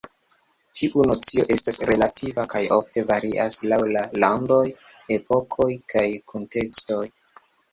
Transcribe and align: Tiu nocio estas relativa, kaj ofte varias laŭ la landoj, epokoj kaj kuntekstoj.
Tiu 0.77 1.03
nocio 1.09 1.43
estas 1.55 1.77
relativa, 1.89 2.45
kaj 2.55 2.63
ofte 2.79 3.03
varias 3.13 3.59
laŭ 3.73 3.79
la 3.99 4.05
landoj, 4.25 4.65
epokoj 5.19 5.69
kaj 5.95 6.07
kuntekstoj. 6.33 7.05